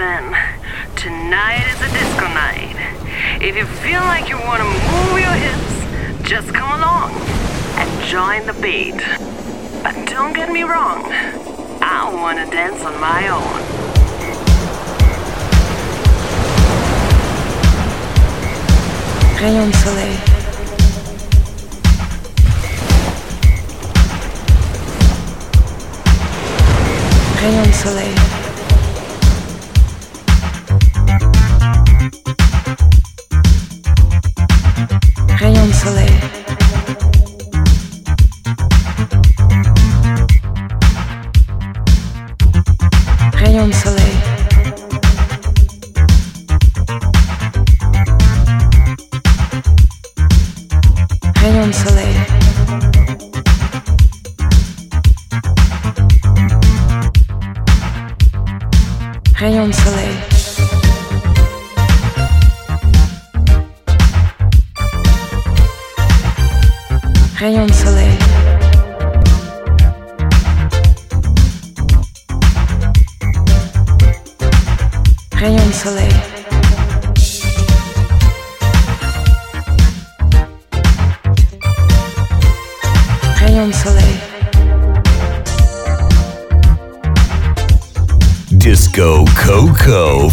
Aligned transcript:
gentlemen, 0.00 0.40
tonight 0.96 1.66
is 1.68 1.80
a 1.82 1.92
disco 1.92 2.26
night. 2.28 2.74
If 3.42 3.54
you 3.54 3.66
feel 3.66 4.00
like 4.00 4.30
you 4.30 4.36
want 4.36 4.62
to 4.62 4.64
move 4.64 5.20
your 5.20 5.36
hips, 5.44 6.28
just 6.28 6.54
come 6.54 6.72
along 6.80 7.12
and 7.76 8.04
join 8.08 8.46
the 8.46 8.54
beat. 8.62 8.96
But 9.82 10.08
don't 10.08 10.32
get 10.32 10.50
me 10.50 10.62
wrong, 10.62 11.04
I 11.82 12.10
want 12.14 12.38
to 12.38 12.46
dance 12.50 12.82
on 12.82 12.98
my 12.98 13.28
own. 13.28 13.60
Rayon 19.38 19.70
de 19.70 19.76
soleil. 19.76 20.16
Rayon 27.42 27.64
de 27.64 27.72
soleil. 27.72 28.39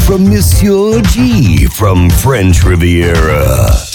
From 0.08 0.24
Monsieur 0.30 1.02
G 1.02 1.66
from 1.66 2.10
French 2.10 2.64
Riviera. 2.64 3.87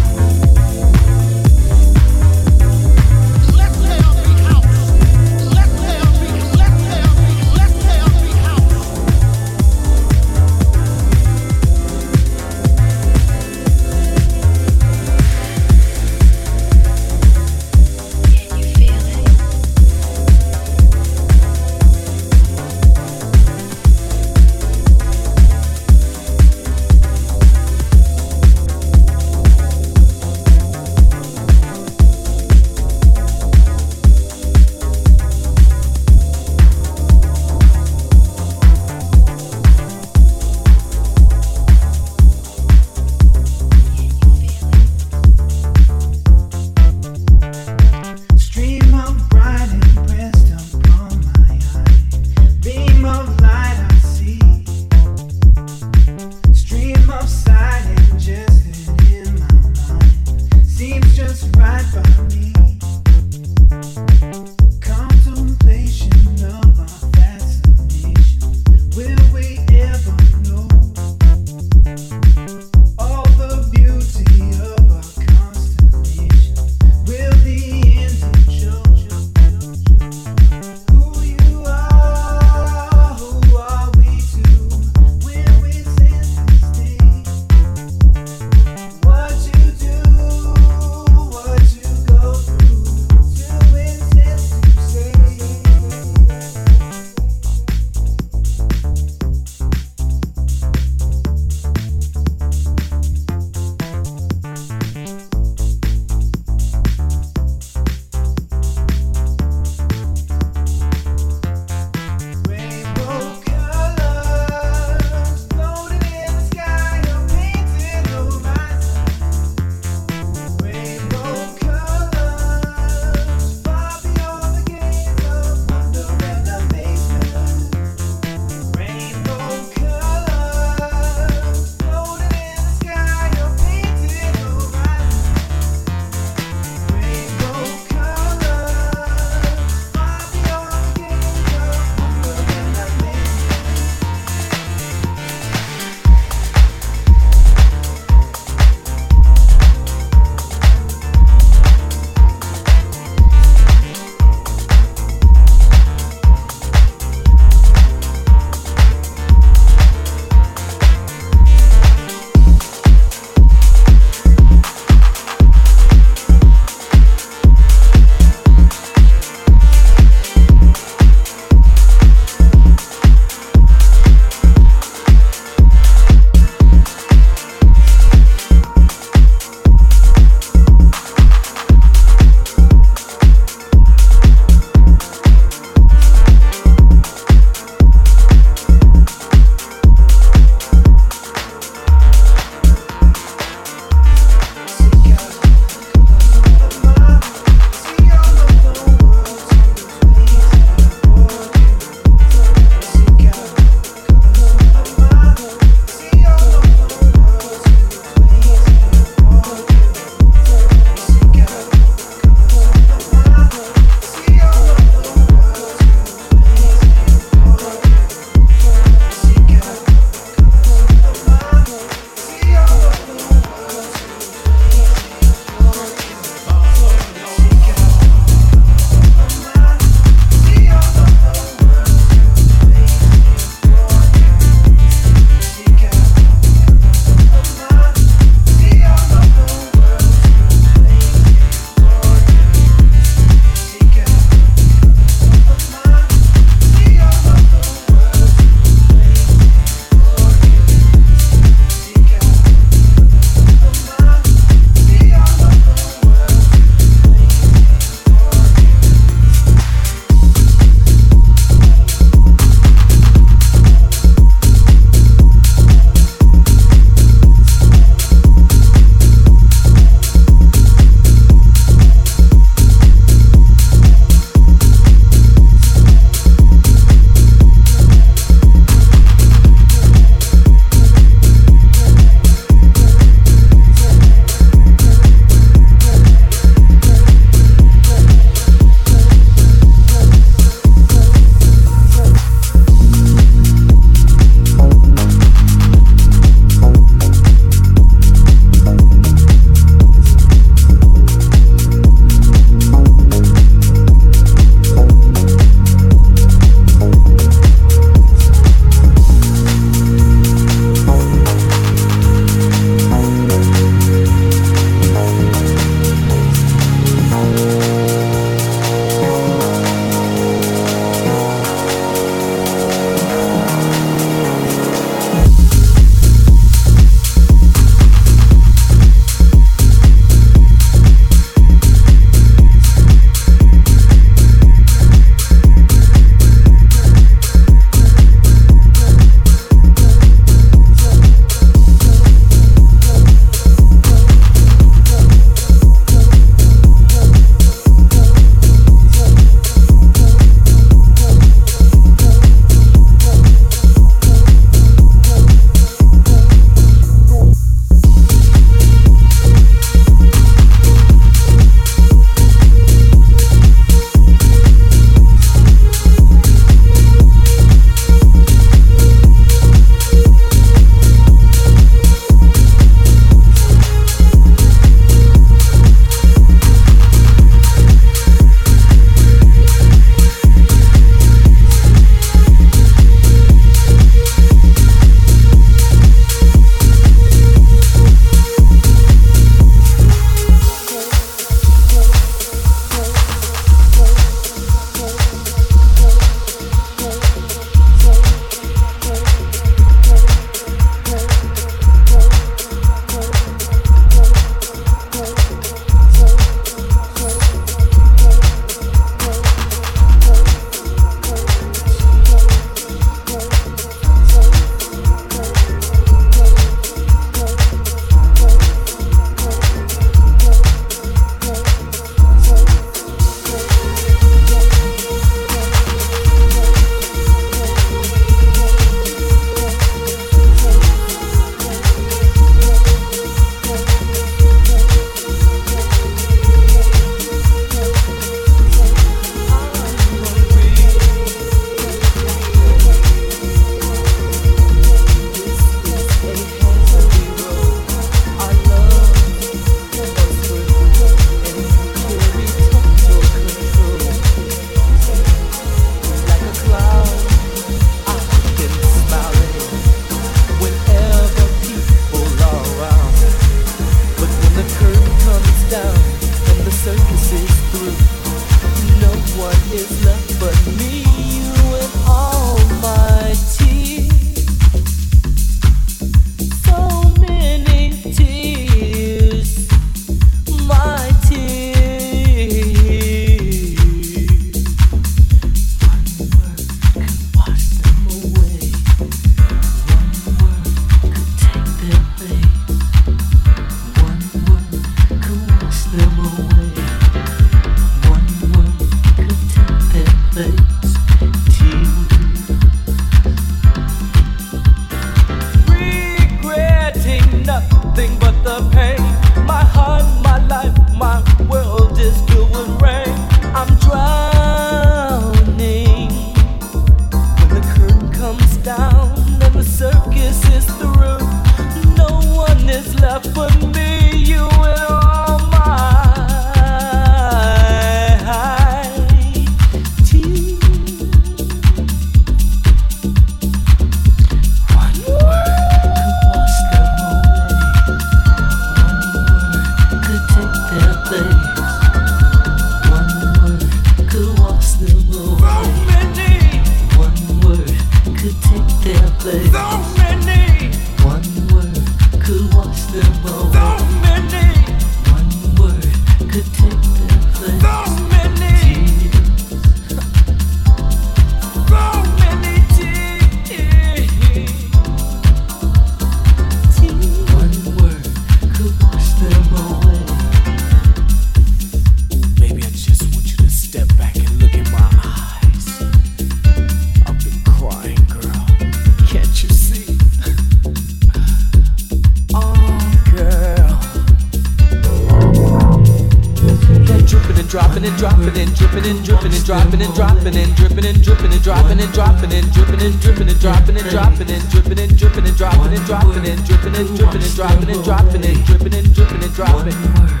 dripping 591.06 591.12
and 591.12 591.22
dropping 591.24 591.60
and 591.60 591.72
dropping 591.72 592.12
and 592.12 592.32
dripping 592.32 592.60
and 592.60 592.80
dripping 592.80 593.08
and 593.08 593.20
dropping 593.20 593.56
and 593.56 593.70
dropping 593.70 594.10
and 594.10 594.28
dripping 594.30 594.58
and 594.58 594.76
dripping 594.76 595.06
and 595.06 595.16
dropping 595.16 595.52
and 595.52 595.66
dropping 595.66 596.06
and 596.06 596.24
dripping 596.26 596.54
and 596.54 596.76
dripping 596.76 597.02
and 597.02 597.14
dropping 597.14 597.50
and 597.50 597.64
dropping 597.64 598.04
and 598.04 598.24
dripping 598.26 598.54
and 598.54 598.74
dripping 598.74 599.02
and 599.02 599.14
dropping. 599.14 599.54
One 599.54 599.86
word 599.86 600.00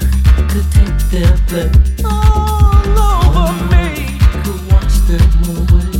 could 0.50 0.66
take 0.72 0.98
their 1.10 1.36
blood 1.46 1.70
all 2.04 2.98
over 2.98 3.64
me. 3.70 4.18
Could 4.42 4.62
wash 4.72 4.98
them 5.06 5.30
away. 5.46 5.90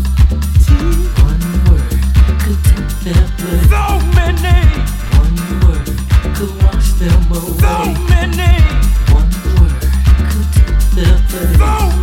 One 1.23 1.43
word 1.71 1.91
could 2.43 2.61
take 2.67 2.91
their 3.07 3.27
blood. 3.39 3.63
So 3.71 3.83
many. 4.17 4.59
One 5.15 5.37
word 5.63 5.87
could 6.35 6.55
wash 6.63 6.91
them 6.99 7.31
away. 7.31 7.63
So 7.63 7.75
many. 8.11 8.55
One 9.15 9.31
word 9.55 9.79
could 10.31 10.49
take 10.53 10.79
their 10.97 11.17
blood. 11.31 11.91
So 11.91 11.96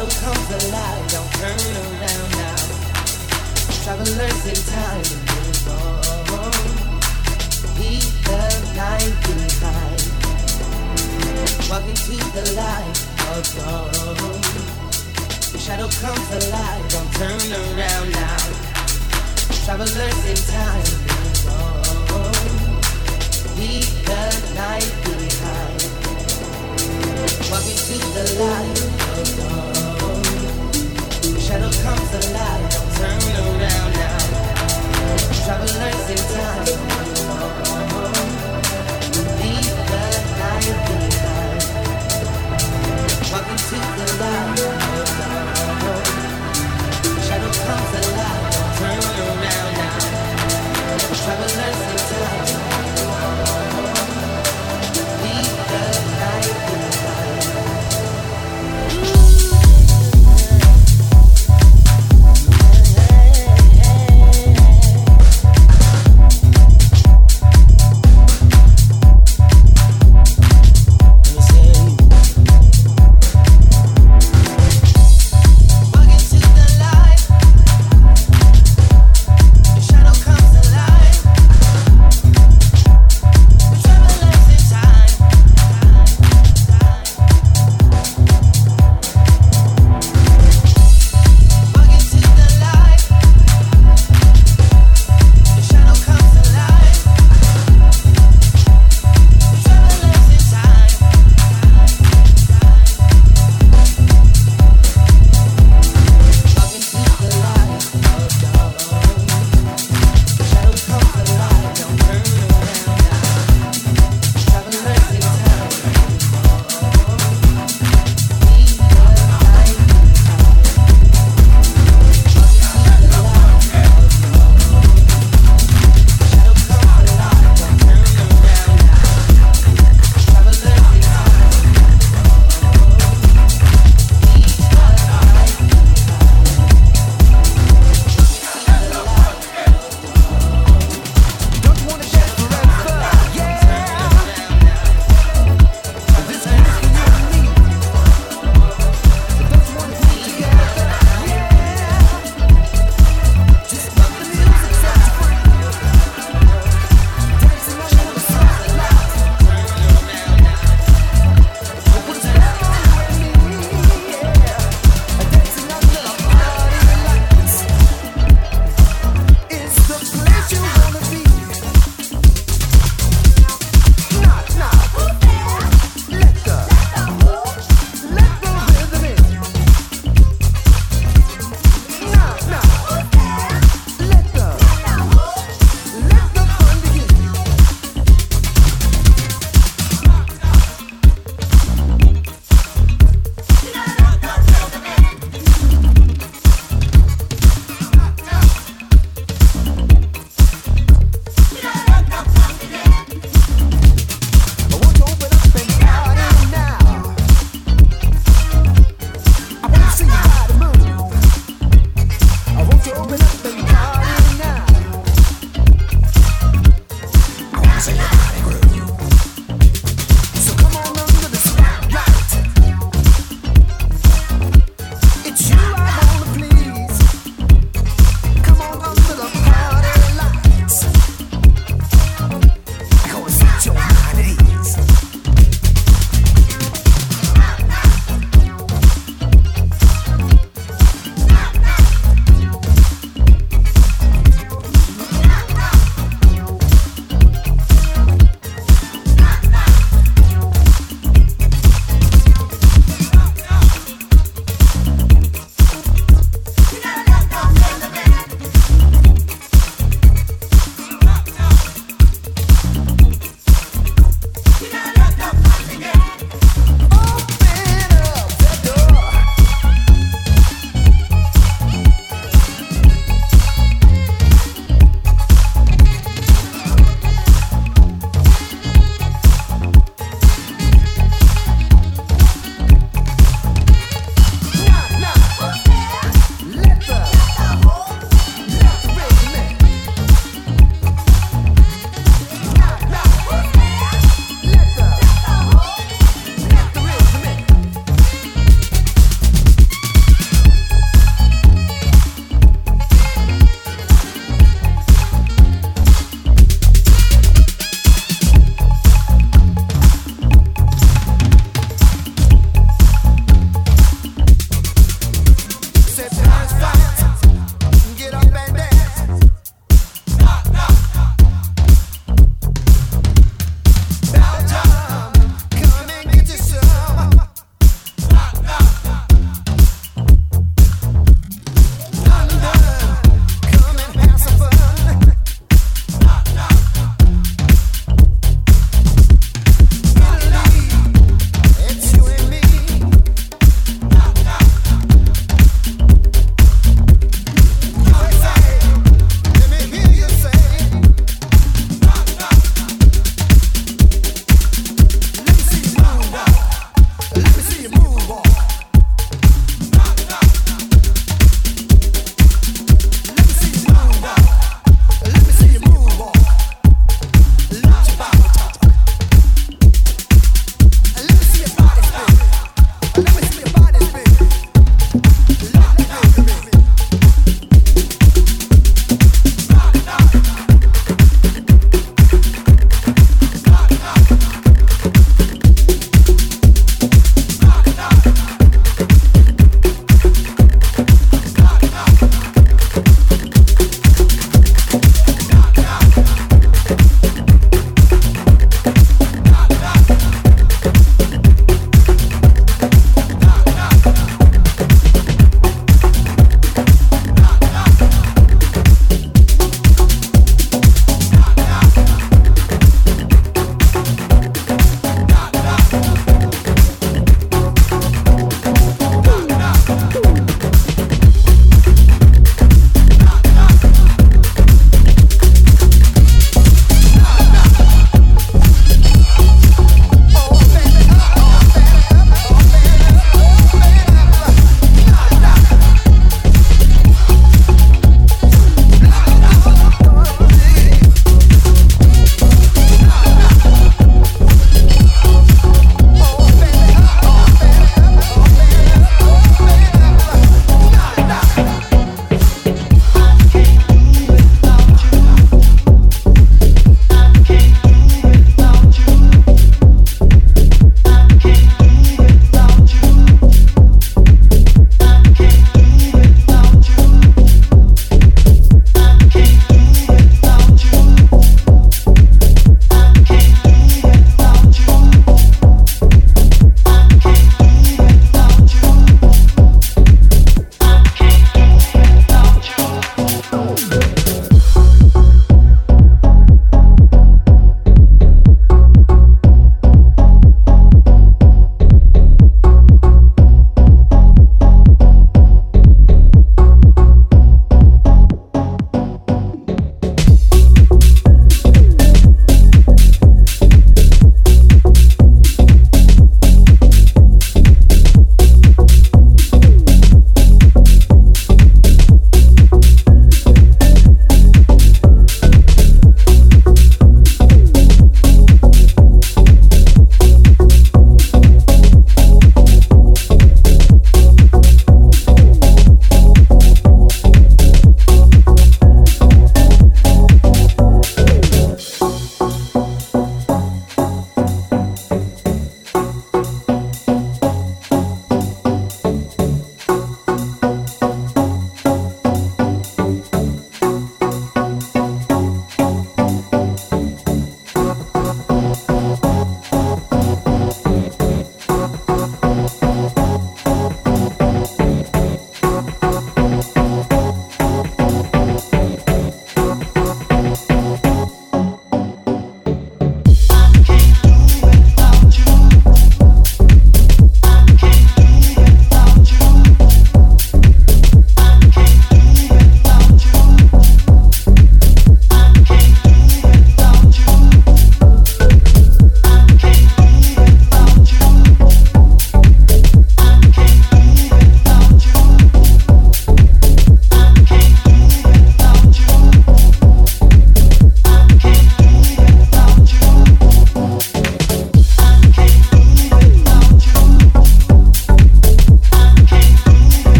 shadow 0.00 0.16
comes 0.24 0.48
alive, 0.64 1.04
don't 1.08 1.32
turn 1.34 1.60
around 1.76 2.30
now. 2.32 2.56
Travelers 3.84 4.46
in 4.46 4.56
time 4.72 5.04
and 5.12 5.24
move 5.28 5.68
on. 5.68 6.52
Leave 7.76 8.12
the 8.24 8.40
night 8.76 9.14
behind. 9.28 10.00
Walk 11.68 11.84
into 11.84 12.16
the 12.32 12.44
light 12.56 12.98
of 13.28 13.44
dawn. 13.56 14.40
Shadow 15.58 15.88
comes 16.00 16.30
alive, 16.32 16.84
don't 16.88 17.12
turn 17.20 17.52
around 17.52 18.08
now. 18.12 18.40
Travelers 19.64 20.20
in 20.24 20.40
time 20.48 20.86
and 21.10 21.34
move 21.44 22.12
on. 22.16 22.50
Leave 23.58 23.92
the 24.06 24.22
night 24.54 24.92
behind. 25.04 25.80
Walk 27.50 27.66
into 27.68 27.96
the 28.14 28.24
light 28.40 28.78
of 29.18 29.28
dawn 29.36 29.79
shadow 31.50 31.72
comes 31.82 32.12
alive. 32.14 32.70
Turn 32.94 33.22
around 33.42 33.92
now. 33.98 34.18
Travelers 35.42 36.06
in 36.14 36.22
time. 36.30 36.66
Leave 39.40 39.78
the 39.90 40.04
night 40.38 40.78
behind. 40.86 41.62
To 43.26 43.76
the 43.98 44.06
light. 44.20 44.60
Shadow 47.26 47.52
comes 47.66 47.92
alive. 48.00 49.29